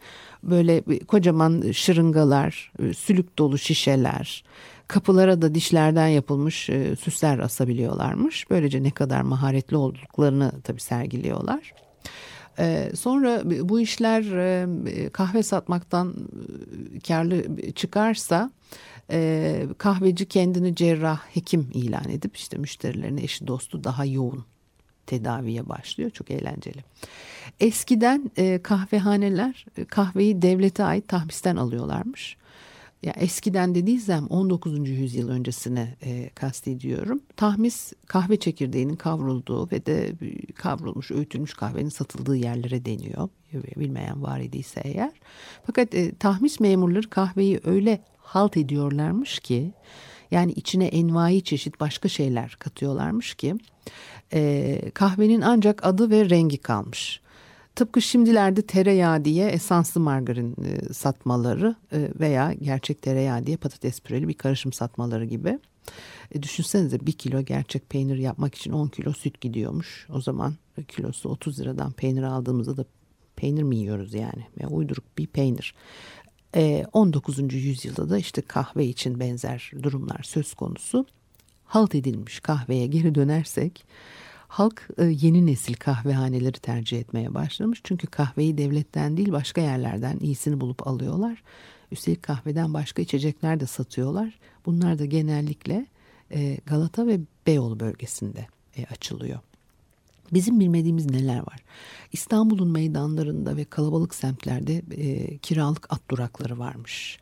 böyle 0.43 0.83
kocaman 1.07 1.71
şırıngalar, 1.71 2.71
sülük 2.97 3.37
dolu 3.37 3.57
şişeler, 3.57 4.43
kapılara 4.87 5.41
da 5.41 5.55
dişlerden 5.55 6.07
yapılmış 6.07 6.69
süsler 6.99 7.39
asabiliyorlarmış. 7.39 8.49
Böylece 8.49 8.83
ne 8.83 8.91
kadar 8.91 9.21
maharetli 9.21 9.77
olduklarını 9.77 10.51
tabii 10.63 10.81
sergiliyorlar. 10.81 11.73
Ee, 12.59 12.91
sonra 12.95 13.41
bu 13.69 13.79
işler 13.79 14.23
e, 14.23 15.09
kahve 15.09 15.43
satmaktan 15.43 16.15
e, 16.95 16.99
karlı 16.99 17.71
çıkarsa 17.71 18.51
e, 19.11 19.65
kahveci 19.77 20.25
kendini 20.25 20.75
cerrah 20.75 21.19
hekim 21.35 21.69
ilan 21.73 22.09
edip 22.09 22.35
işte 22.35 22.57
müşterilerine 22.57 23.23
eşi 23.23 23.47
dostu 23.47 23.83
daha 23.83 24.05
yoğun 24.05 24.45
tedaviye 25.05 25.69
başlıyor. 25.69 26.09
Çok 26.09 26.31
eğlenceli. 26.31 26.83
Eskiden 27.59 28.31
kahvehaneler 28.63 29.65
kahveyi 29.87 30.41
devlete 30.41 30.83
ait 30.83 31.07
tahbisten 31.07 31.55
alıyorlarmış 31.55 32.37
ya 33.03 33.13
eskiden 33.13 33.75
dediysem 33.75 34.25
19. 34.27 34.89
yüzyıl 34.89 35.29
öncesine 35.29 35.95
e, 36.01 36.29
kastediyorum. 36.29 37.21
Tahmis 37.37 37.93
kahve 38.07 38.37
çekirdeğinin 38.37 38.95
kavrulduğu 38.95 39.71
ve 39.71 39.85
de 39.85 40.13
kavrulmuş, 40.55 41.11
öğütülmüş 41.11 41.53
kahvenin 41.53 41.89
satıldığı 41.89 42.35
yerlere 42.35 42.85
deniyor. 42.85 43.29
Bilmeyen 43.53 44.23
var 44.23 44.39
idiyse 44.39 44.81
eğer. 44.83 45.11
Fakat 45.65 45.95
e, 45.95 46.15
tahmis 46.15 46.59
memurları 46.59 47.09
kahveyi 47.09 47.59
öyle 47.63 48.03
halt 48.17 48.57
ediyorlarmış 48.57 49.39
ki 49.39 49.73
yani 50.31 50.51
içine 50.51 50.85
envai 50.85 51.41
çeşit 51.41 51.79
başka 51.79 52.09
şeyler 52.09 52.55
katıyorlarmış 52.59 53.35
ki 53.35 53.55
e, 54.33 54.81
kahvenin 54.93 55.41
ancak 55.41 55.85
adı 55.85 56.09
ve 56.09 56.29
rengi 56.29 56.57
kalmış. 56.57 57.22
Tıpkı 57.75 58.01
şimdilerde 58.01 58.61
tereyağı 58.61 59.25
diye 59.25 59.47
esanslı 59.47 60.01
margarin 60.01 60.55
e, 60.65 60.93
satmaları 60.93 61.75
e, 61.91 62.09
veya 62.19 62.53
gerçek 62.53 63.01
tereyağı 63.01 63.45
diye 63.45 63.57
patates 63.57 63.99
püreli 64.01 64.27
bir 64.27 64.33
karışım 64.33 64.73
satmaları 64.73 65.25
gibi. 65.25 65.59
E, 66.31 66.43
düşünsenize 66.43 67.05
bir 67.05 67.11
kilo 67.11 67.41
gerçek 67.41 67.89
peynir 67.89 68.17
yapmak 68.17 68.55
için 68.55 68.71
10 68.71 68.87
kilo 68.87 69.13
süt 69.13 69.41
gidiyormuş. 69.41 70.07
O 70.13 70.21
zaman 70.21 70.53
kilosu 70.87 71.29
30 71.29 71.59
liradan 71.59 71.91
peynir 71.91 72.23
aldığımızda 72.23 72.77
da 72.77 72.85
peynir 73.35 73.63
mi 73.63 73.77
yiyoruz 73.77 74.13
yani? 74.13 74.47
Ve 74.61 74.67
uyduruk 74.67 75.17
bir 75.17 75.27
peynir. 75.27 75.75
19. 76.93 77.53
yüzyılda 77.53 78.09
da 78.09 78.17
işte 78.17 78.41
kahve 78.41 78.85
için 78.85 79.19
benzer 79.19 79.71
durumlar 79.83 80.23
söz 80.23 80.53
konusu. 80.53 81.05
Halt 81.65 81.95
edilmiş 81.95 82.39
kahveye 82.39 82.87
geri 82.87 83.15
dönersek 83.15 83.85
halk 84.53 84.87
e, 84.97 85.03
yeni 85.03 85.45
nesil 85.45 85.73
kahvehaneleri 85.73 86.59
tercih 86.59 86.99
etmeye 86.99 87.33
başlamış. 87.33 87.81
Çünkü 87.83 88.07
kahveyi 88.07 88.57
devletten 88.57 89.17
değil 89.17 89.31
başka 89.31 89.61
yerlerden 89.61 90.19
iyisini 90.19 90.61
bulup 90.61 90.87
alıyorlar. 90.87 91.43
Üstelik 91.91 92.23
kahveden 92.23 92.73
başka 92.73 93.01
içecekler 93.01 93.59
de 93.59 93.65
satıyorlar. 93.65 94.39
Bunlar 94.65 94.99
da 94.99 95.05
genellikle 95.05 95.85
e, 96.31 96.57
Galata 96.65 97.07
ve 97.07 97.19
Beyoğlu 97.47 97.79
bölgesinde 97.79 98.47
e, 98.77 98.85
açılıyor. 98.85 99.39
Bizim 100.33 100.59
bilmediğimiz 100.59 101.05
neler 101.05 101.39
var? 101.39 101.63
İstanbul'un 102.11 102.71
meydanlarında 102.71 103.57
ve 103.57 103.65
kalabalık 103.65 104.15
semtlerde 104.15 104.81
kiralık 105.37 105.93
at 105.93 106.01
durakları 106.09 106.59
varmış. 106.59 107.19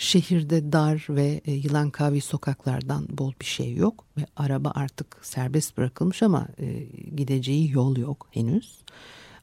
Şehirde 0.00 0.72
dar 0.72 1.06
ve 1.08 1.40
e, 1.44 1.52
yılan 1.52 1.90
kavi 1.90 2.20
sokaklardan 2.20 3.06
bol 3.10 3.32
bir 3.40 3.46
şey 3.46 3.74
yok 3.74 4.04
ve 4.16 4.26
araba 4.36 4.72
artık 4.74 5.18
serbest 5.22 5.76
bırakılmış 5.76 6.22
ama 6.22 6.48
e, 6.58 6.82
gideceği 7.16 7.70
yol 7.72 7.96
yok 7.96 8.26
henüz. 8.30 8.78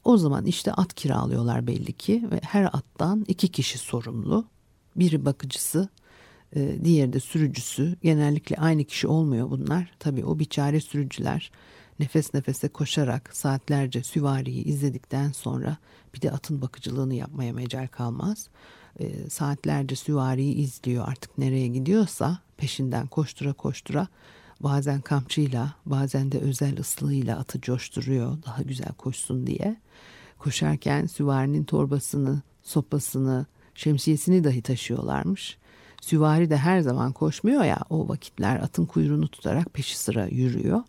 O 0.04 0.18
zaman 0.18 0.46
işte 0.46 0.72
at 0.72 0.94
kiralıyorlar 0.94 1.68
belli 1.68 1.94
ki 1.94 2.28
ve 2.32 2.40
her 2.44 2.64
attan 2.64 3.26
iki 3.28 3.48
kişi 3.48 3.78
sorumlu. 3.78 4.46
Biri 4.96 5.26
bakıcısı, 5.26 5.90
e, 6.56 6.84
diğeri 6.84 7.14
de 7.14 7.20
sürücüsü. 7.20 7.96
Genellikle 8.04 8.56
aynı 8.56 8.84
kişi 8.84 9.08
olmuyor 9.08 9.50
bunlar. 9.50 9.92
Tabii 10.00 10.26
o 10.26 10.40
biçare 10.40 10.82
sürücüler 10.82 11.52
nefes 12.00 12.34
nefese 12.34 12.68
koşarak 12.68 13.36
saatlerce 13.36 14.04
süvariyi 14.04 14.64
izledikten 14.64 15.32
sonra 15.32 15.78
bir 16.14 16.22
de 16.22 16.32
atın 16.32 16.62
bakıcılığını 16.62 17.14
yapmaya 17.14 17.54
mecal 17.54 17.88
kalmaz 17.88 18.50
e, 19.00 19.30
saatlerce 19.30 19.96
süvariyi 19.96 20.56
izliyor 20.56 21.08
artık 21.08 21.38
nereye 21.38 21.68
gidiyorsa 21.68 22.40
peşinden 22.58 23.08
koştura 23.08 23.54
koştura 23.54 24.08
bazen 24.60 25.02
kamçıyla 25.02 25.74
bazen 25.86 26.32
de 26.32 26.40
özel 26.40 26.80
ıslığıyla 26.80 27.40
atı 27.40 27.62
coşturuyor 27.62 28.38
daha 28.46 28.62
güzel 28.62 28.94
koşsun 28.98 29.48
diye. 29.48 29.78
Koşarken 30.40 31.06
süvarinin 31.06 31.64
torbasını, 31.64 32.42
sopasını, 32.64 33.46
şemsiyesini 33.76 34.44
dahi 34.44 34.62
taşıyorlarmış. 34.62 35.58
Süvari 36.02 36.50
de 36.50 36.58
her 36.58 36.80
zaman 36.80 37.12
koşmuyor 37.12 37.64
ya 37.64 37.80
o 37.90 38.08
vakitler 38.08 38.56
atın 38.56 38.86
kuyruğunu 38.86 39.28
tutarak 39.28 39.74
peşi 39.74 40.00
sıra 40.00 40.28
yürüyor. 40.28 40.84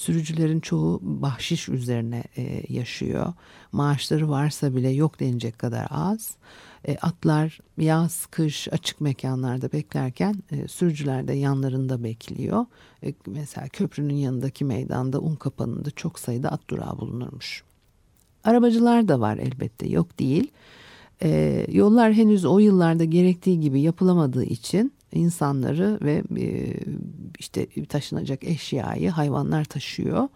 Sürücülerin 0.00 0.60
çoğu 0.60 1.00
bahşiş 1.02 1.68
üzerine 1.68 2.24
e, 2.36 2.62
yaşıyor. 2.68 3.32
Maaşları 3.72 4.30
varsa 4.30 4.76
bile 4.76 4.88
yok 4.88 5.20
denecek 5.20 5.58
kadar 5.58 5.86
az. 5.90 6.30
E, 6.88 6.96
atlar 6.96 7.58
yaz, 7.78 8.26
kış 8.26 8.68
açık 8.72 9.00
mekanlarda 9.00 9.72
beklerken 9.72 10.34
e, 10.50 10.68
sürücüler 10.68 11.28
de 11.28 11.32
yanlarında 11.32 12.04
bekliyor. 12.04 12.66
E, 13.04 13.14
mesela 13.26 13.68
köprünün 13.68 14.14
yanındaki 14.14 14.64
meydanda 14.64 15.20
un 15.20 15.34
kapanında 15.34 15.90
çok 15.90 16.18
sayıda 16.18 16.48
at 16.48 16.68
durağı 16.70 16.98
bulunurmuş. 16.98 17.64
Arabacılar 18.44 19.08
da 19.08 19.20
var 19.20 19.36
elbette 19.36 19.88
yok 19.88 20.18
değil. 20.18 20.50
E, 21.22 21.66
yollar 21.72 22.12
henüz 22.12 22.44
o 22.44 22.58
yıllarda 22.58 23.04
gerektiği 23.04 23.60
gibi 23.60 23.80
yapılamadığı 23.80 24.44
için 24.44 24.92
insanları 25.12 25.98
ve 26.02 26.22
e, 26.40 26.74
işte 27.38 27.84
taşınacak 27.88 28.44
eşyayı 28.44 29.10
hayvanlar 29.10 29.64
taşıyor. 29.64 30.28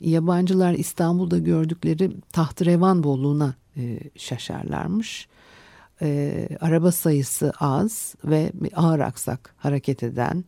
Yabancılar 0.00 0.72
İstanbul'da 0.72 1.38
gördükleri 1.38 2.10
tahtrevan 2.32 3.02
bolluğuna 3.02 3.54
e, 3.76 4.00
şaşarlarmış. 4.16 5.28
E, 6.02 6.48
araba 6.60 6.92
sayısı 6.92 7.52
az 7.60 8.14
ve 8.24 8.52
ağır 8.74 9.00
aksak 9.00 9.54
hareket 9.56 10.02
eden 10.02 10.44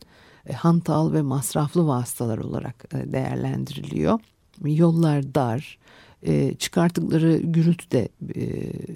hantal 0.55 1.13
ve 1.13 1.21
masraflı 1.21 1.87
vasıtalar 1.87 2.37
olarak 2.37 2.91
değerlendiriliyor. 2.91 4.19
Yollar 4.65 5.35
dar, 5.35 5.77
e, 6.23 6.55
çıkarttıkları 6.55 7.37
gürültü 7.37 7.91
de 7.91 8.09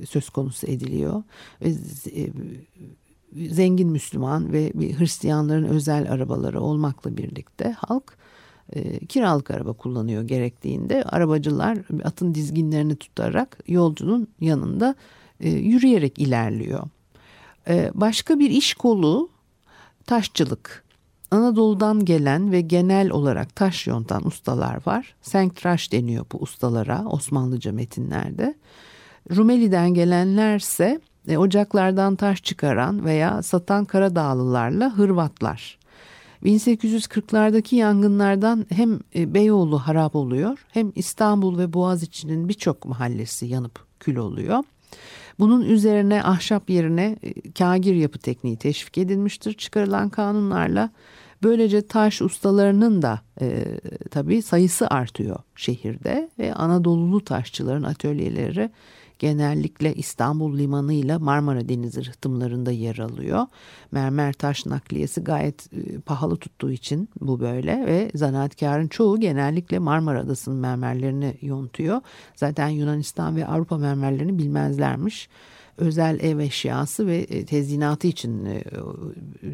söz 0.06 0.30
konusu 0.30 0.68
ediliyor. 0.68 1.24
E, 1.62 1.70
zengin 3.50 3.90
Müslüman 3.90 4.54
ve 4.54 4.72
Hristiyanların 4.74 5.64
özel 5.64 6.12
arabaları 6.12 6.62
olmakla 6.62 7.18
birlikte 7.18 7.72
halk 7.72 8.18
e, 8.76 9.06
kiralık 9.06 9.52
araba 9.52 9.74
kullanıyor 9.74 10.24
gerektiğinde. 10.24 11.04
Arabacılar 11.04 11.78
atın 12.04 12.36
dizginlerini 12.36 12.96
tutarak 12.96 13.58
yolcunun 13.68 14.28
yanında 14.40 14.96
e, 15.40 15.50
yürüyerek 15.50 16.20
ilerliyor. 16.20 16.84
E, 17.68 17.92
başka 17.94 18.40
bir 18.40 18.50
iş 18.50 18.74
kolu 18.74 19.30
taşçılık. 20.06 20.84
Anadolu'dan 21.32 22.06
gelen 22.06 22.52
ve 22.52 22.62
genel 22.62 23.10
olarak 23.10 23.56
taş 23.56 23.88
yontan 23.88 24.28
ustalar 24.28 24.80
var. 24.86 25.16
Senktraş 25.22 25.92
deniyor 25.92 26.26
bu 26.32 26.38
ustalara 26.38 27.06
Osmanlıca 27.06 27.72
metinlerde. 27.72 28.56
Rumeli'den 29.36 29.94
gelenlerse 29.94 31.02
e, 31.28 31.38
ocaklardan 31.38 32.16
taş 32.16 32.44
çıkaran 32.44 33.06
veya 33.06 33.44
satan 33.44 33.86
Karadağlılarla 33.86 34.98
Hırvatlar. 34.98 35.78
1840'lardaki 36.44 37.76
yangınlardan 37.76 38.66
hem 38.70 39.00
e, 39.16 39.34
Beyoğlu 39.34 39.80
harap 39.80 40.16
oluyor 40.16 40.66
hem 40.72 40.92
İstanbul 40.96 41.58
ve 41.58 41.74
Boğaziçi'nin 41.74 42.50
birçok 42.50 42.86
mahallesi 42.86 43.46
yanıp 43.46 43.86
kül 44.00 44.16
oluyor. 44.16 44.64
Bunun 45.40 45.62
üzerine 45.62 46.24
ahşap 46.24 46.70
yerine 46.70 47.18
e, 47.24 47.52
kagir 47.52 47.96
yapı 47.96 48.20
tekniği 48.20 48.58
teşvik 48.58 48.98
edilmiştir 48.98 49.54
çıkarılan 49.54 50.10
kanunlarla. 50.10 50.90
Böylece 51.44 51.88
taş 51.88 52.22
ustalarının 52.22 53.02
da 53.02 53.22
e, 53.42 53.66
tabii 54.12 54.42
sayısı 54.42 54.88
artıyor 54.88 55.40
şehirde 55.56 56.30
ve 56.40 56.54
Anadolulu 56.54 57.24
taşçıların 57.24 57.84
atölyeleri 57.84 58.70
genellikle 59.24 59.94
İstanbul 59.94 60.58
Limanı 60.58 60.94
ile 60.94 61.18
Marmara 61.18 61.70
Denizi 61.70 62.06
rıhtımlarında 62.06 62.72
yer 62.72 62.98
alıyor. 62.98 63.48
Mermer 63.92 64.34
taş 64.34 64.66
nakliyesi 64.66 65.24
gayet 65.24 65.74
e, 65.74 66.00
pahalı 66.00 66.38
tuttuğu 66.38 66.72
için 66.72 67.10
bu 67.22 67.40
böyle 67.40 67.86
ve 67.86 68.12
zanaatkarın 68.16 68.88
çoğu 68.88 69.20
genellikle 69.20 69.80
Marmara 69.80 70.20
Adası'nın 70.20 70.58
mermerlerini 70.58 71.38
yontuyor. 71.42 72.02
Zaten 72.36 72.68
Yunanistan 72.68 73.36
ve 73.36 73.48
Avrupa 73.48 73.78
mermerlerini 73.78 74.38
bilmezlermiş 74.38 75.30
özel 75.78 76.20
ev 76.20 76.40
eşyası 76.40 77.08
ve 77.08 77.18
e, 77.18 77.46
tezyinatı 77.46 78.08
için 78.08 78.46
e, 78.46 78.64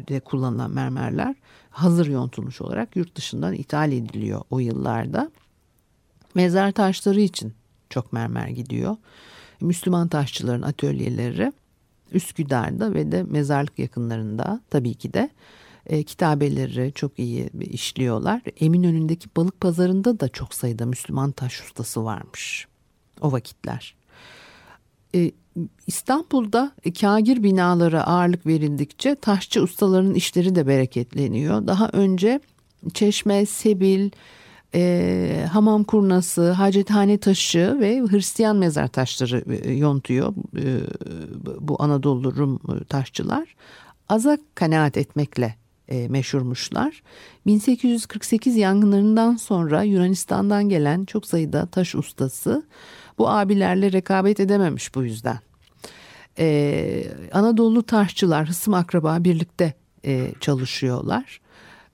de 0.08 0.20
kullanılan 0.20 0.70
mermerler 0.70 1.34
hazır 1.70 2.06
yontulmuş 2.06 2.60
olarak 2.60 2.96
yurt 2.96 3.16
dışından 3.16 3.54
ithal 3.54 3.92
ediliyor 3.92 4.40
o 4.50 4.58
yıllarda. 4.58 5.30
Mezar 6.34 6.72
taşları 6.72 7.20
için 7.20 7.52
çok 7.90 8.12
mermer 8.12 8.48
gidiyor. 8.48 8.96
Müslüman 9.60 10.08
taşçıların 10.08 10.62
atölyeleri 10.62 11.52
Üsküdar'da 12.12 12.94
ve 12.94 13.12
de 13.12 13.22
mezarlık 13.22 13.78
yakınlarında 13.78 14.60
tabii 14.70 14.94
ki 14.94 15.12
de 15.12 15.30
e, 15.86 16.02
kitabeleri 16.02 16.92
çok 16.94 17.18
iyi 17.18 17.50
işliyorlar. 17.60 18.42
Eminönü'ndeki 18.60 19.28
balık 19.36 19.60
pazarında 19.60 20.20
da 20.20 20.28
çok 20.28 20.54
sayıda 20.54 20.86
Müslüman 20.86 21.32
taş 21.32 21.60
ustası 21.60 22.04
varmış 22.04 22.66
o 23.20 23.32
vakitler. 23.32 23.94
E, 25.14 25.32
İstanbul'da 25.86 26.72
kagir 27.00 27.42
binalara 27.42 28.06
ağırlık 28.06 28.46
verildikçe 28.46 29.14
taşçı 29.14 29.62
ustalarının 29.62 30.14
işleri 30.14 30.54
de 30.54 30.66
bereketleniyor. 30.66 31.66
Daha 31.66 31.88
önce 31.88 32.40
Çeşme, 32.94 33.46
Sebil, 33.46 34.10
e, 34.74 35.46
hamam 35.52 35.84
kurnası, 35.84 36.50
hacethane 36.50 37.18
taşı 37.18 37.76
ve 37.80 38.00
Hristiyan 38.00 38.56
mezar 38.56 38.88
taşları 38.88 39.44
e, 39.64 39.72
yontuyor 39.72 40.34
e, 40.56 40.64
bu 41.60 41.82
Anadolu 41.82 42.36
Rum 42.36 42.58
taşçılar. 42.88 43.54
Aza 44.08 44.38
kanaat 44.54 44.96
etmekle 44.96 45.54
e, 45.88 46.08
meşhurmuşlar. 46.08 47.02
1848 47.46 48.56
yangınlarından 48.56 49.36
sonra 49.36 49.82
Yunanistan'dan 49.82 50.68
gelen 50.68 51.04
çok 51.04 51.26
sayıda 51.26 51.66
taş 51.66 51.94
ustası 51.94 52.62
bu 53.18 53.30
abilerle 53.30 53.92
rekabet 53.92 54.40
edememiş 54.40 54.94
bu 54.94 55.02
yüzden. 55.02 55.38
Ee, 56.38 57.04
Anadolu 57.32 57.82
taşçılar 57.82 58.48
hısım 58.48 58.74
akraba 58.74 59.24
birlikte 59.24 59.74
e, 60.04 60.32
çalışıyorlar. 60.40 61.40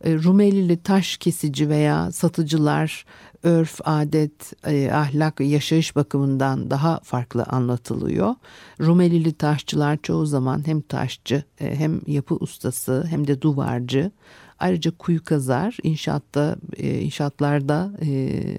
E, 0.04 0.14
Rumelili 0.14 0.76
taş 0.76 1.16
kesici 1.16 1.68
veya 1.68 2.12
satıcılar 2.12 3.04
örf, 3.42 3.80
adet, 3.84 4.66
e, 4.66 4.90
ahlak 4.92 5.40
ve 5.40 5.44
yaşayış 5.44 5.96
bakımından 5.96 6.70
daha 6.70 7.00
farklı 7.02 7.44
anlatılıyor. 7.44 8.34
Rumelili 8.80 9.32
taşçılar 9.32 9.98
çoğu 10.02 10.26
zaman 10.26 10.66
hem 10.66 10.80
taşçı 10.80 11.44
e, 11.60 11.76
hem 11.76 12.00
yapı 12.06 12.34
ustası 12.34 13.06
hem 13.10 13.26
de 13.26 13.42
duvarcı. 13.42 14.10
Ayrıca 14.58 14.90
kuyu 14.90 15.24
kazar, 15.24 15.76
inşaatta, 15.82 16.56
inşaatlarda 16.78 17.92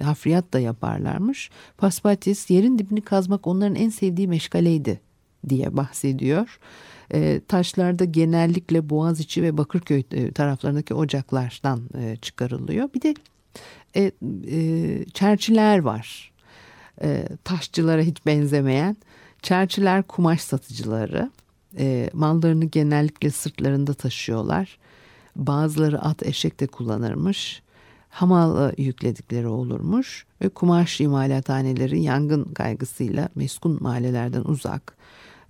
hafriyat 0.03 0.53
da 0.53 0.59
yaparlarmış. 0.59 1.49
Paspatis 1.77 2.49
yerin 2.49 2.79
dibini 2.79 3.01
kazmak 3.01 3.47
onların 3.47 3.75
en 3.75 3.89
sevdiği 3.89 4.27
meşgaleydi 4.27 5.01
diye 5.49 5.77
bahsediyor. 5.77 6.59
E, 7.13 7.41
taşlarda 7.47 8.05
genellikle 8.05 8.89
Boğaziçi 8.89 9.43
ve 9.43 9.57
Bakırköy 9.57 10.03
e, 10.11 10.31
taraflarındaki 10.31 10.93
ocaklardan 10.93 11.81
e, 11.97 12.15
çıkarılıyor. 12.15 12.89
Bir 12.93 13.01
de 13.01 13.15
e, 13.95 14.11
e, 14.51 15.05
çerçiler 15.13 15.79
var. 15.79 16.31
E, 17.01 17.27
taşçılara 17.43 18.01
hiç 18.01 18.25
benzemeyen. 18.25 18.97
Çerçiler 19.41 20.03
kumaş 20.03 20.41
satıcıları. 20.41 21.31
E, 21.77 22.09
mallarını 22.13 22.65
genellikle 22.65 23.31
sırtlarında 23.31 23.93
taşıyorlar. 23.93 24.77
Bazıları 25.35 26.01
at 26.01 26.25
eşek 26.25 26.59
de 26.59 26.67
kullanırmış. 26.67 27.61
Hamal 28.09 28.71
yükledikleri 28.77 29.47
olurmuş 29.47 30.25
ve 30.41 30.49
kumaş 30.49 31.01
imalathaneleri 31.01 32.01
yangın 32.01 32.43
kaygısıyla 32.43 33.29
meskun 33.35 33.77
mahallelerden 33.83 34.41
uzak 34.43 34.97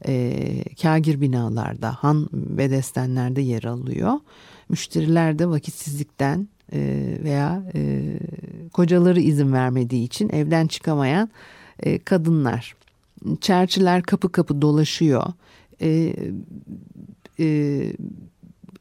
e, 0.07 0.63
kagir 0.81 1.21
binalarda, 1.21 1.93
han 1.93 2.29
bedestenlerde 2.33 3.41
yer 3.41 3.63
alıyor. 3.63 4.13
Müşteriler 4.69 5.39
de 5.39 5.49
vakitsizlikten 5.49 6.47
e, 6.73 6.79
veya 7.23 7.63
e, 7.75 8.13
kocaları 8.73 9.19
izin 9.19 9.53
vermediği 9.53 10.03
için 10.03 10.29
evden 10.29 10.67
çıkamayan 10.67 11.29
e, 11.79 11.99
kadınlar. 11.99 12.75
Çerçiler 13.41 14.03
kapı 14.03 14.31
kapı 14.31 14.61
dolaşıyor. 14.61 15.23
E, 15.81 16.13
e, 17.39 17.47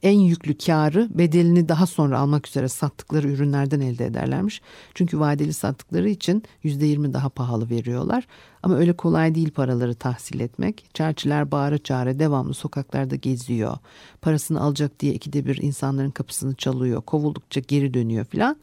en 0.06 0.20
yüklü 0.20 0.58
karı 0.58 1.08
bedelini 1.10 1.68
daha 1.68 1.86
sonra 1.86 2.18
almak 2.18 2.48
üzere 2.48 2.68
sattıkları 2.68 3.28
ürünlerden 3.28 3.80
elde 3.80 4.06
ederlermiş. 4.06 4.60
Çünkü 4.94 5.20
vadeli 5.20 5.52
sattıkları 5.52 6.08
için 6.08 6.42
yüzde 6.62 6.86
yirmi 6.86 7.12
daha 7.12 7.28
pahalı 7.28 7.70
veriyorlar. 7.70 8.26
Ama 8.62 8.76
öyle 8.76 8.92
kolay 8.92 9.34
değil 9.34 9.50
paraları 9.50 9.94
tahsil 9.94 10.40
etmek. 10.40 10.84
Çerçiler 10.94 11.50
bağıra 11.50 11.78
çağıra 11.78 12.18
devamlı 12.18 12.54
sokaklarda 12.54 13.16
geziyor. 13.16 13.78
Parasını 14.22 14.60
alacak 14.60 15.00
diye 15.00 15.14
ikide 15.14 15.46
bir 15.46 15.56
insanların 15.56 16.10
kapısını 16.10 16.54
çalıyor. 16.54 17.02
Kovuldukça 17.02 17.60
geri 17.60 17.94
dönüyor 17.94 18.24
filan. 18.24 18.56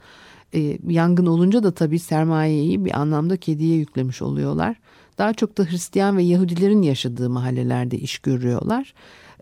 E, 0.55 0.77
yangın 0.87 1.25
olunca 1.25 1.63
da 1.63 1.71
tabii 1.73 1.99
sermayeyi 1.99 2.85
bir 2.85 2.99
anlamda 2.99 3.37
kediye 3.37 3.77
yüklemiş 3.77 4.21
oluyorlar. 4.21 4.75
Daha 5.17 5.33
çok 5.33 5.57
da 5.57 5.63
Hristiyan 5.63 6.17
ve 6.17 6.23
Yahudilerin 6.23 6.81
yaşadığı 6.81 7.29
mahallelerde 7.29 7.97
iş 7.97 8.19
görüyorlar. 8.19 8.93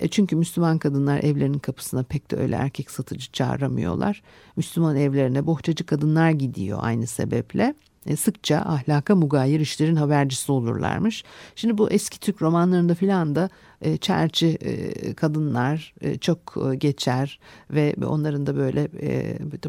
E, 0.02 0.08
çünkü 0.08 0.36
Müslüman 0.36 0.78
kadınlar 0.78 1.24
evlerinin 1.24 1.60
kapısına 1.60 2.04
pek 2.04 2.32
de 2.32 2.36
öyle 2.36 2.56
erkek 2.56 2.92
satıcı 2.92 3.32
çağıramıyorlar. 3.32 4.22
Müslüman 4.56 4.96
evlerine 4.96 5.46
bohçacı 5.46 5.86
kadınlar 5.86 6.32
gidiyor 6.32 6.80
aynı 6.82 7.08
sebeple. 7.08 7.76
E, 8.06 8.16
sıkça 8.16 8.58
ahlaka 8.58 9.16
mugayir 9.16 9.60
işlerin 9.60 9.96
habercisi 9.96 10.52
olurlarmış. 10.52 11.24
Şimdi 11.56 11.78
bu 11.78 11.90
eski 11.90 12.20
Türk 12.20 12.42
romanlarında 12.42 12.96
filan 12.96 13.36
da 13.36 13.50
e, 13.82 13.98
çerçi 13.98 14.48
e, 14.48 15.14
kadınlar 15.14 15.94
çok 16.22 16.58
geçer 16.78 17.40
ve 17.72 17.96
onların 18.06 18.46
da 18.46 18.56
böyle 18.56 18.90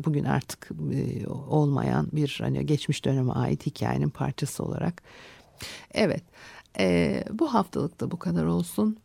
bugün 0.05 0.25
artık 0.25 0.71
olmayan 1.49 2.09
bir 2.13 2.39
hani 2.43 2.67
geçmiş 2.67 3.05
döneme 3.05 3.33
ait 3.33 3.67
hikayenin 3.67 4.11
parçası 4.11 4.65
olarak. 4.65 5.03
Evet 5.95 6.23
bu 7.31 7.55
haftalık 7.55 8.01
da 8.01 8.11
bu 8.11 8.19
kadar 8.19 8.45
olsun. 8.45 9.02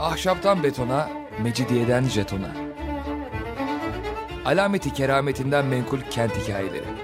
Ahşaptan 0.00 0.62
betona, 0.62 1.08
mecidiyeden 1.42 2.04
jetona. 2.04 2.52
Alameti 4.44 4.92
kerametinden 4.92 5.66
menkul 5.66 6.00
kent 6.10 6.36
hikayeleri. 6.36 7.03